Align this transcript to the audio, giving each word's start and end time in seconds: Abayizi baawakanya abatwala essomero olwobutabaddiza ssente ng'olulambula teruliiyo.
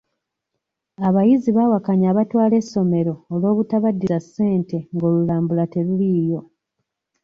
Abayizi 1.07 1.49
baawakanya 1.57 2.07
abatwala 2.09 2.55
essomero 2.61 3.13
olwobutabaddiza 3.33 4.17
ssente 4.25 4.77
ng'olulambula 4.93 5.63
teruliiyo. 5.73 6.41